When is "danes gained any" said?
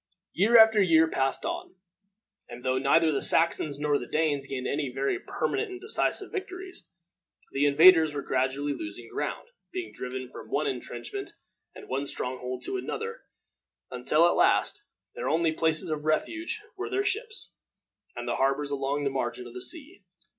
4.07-4.91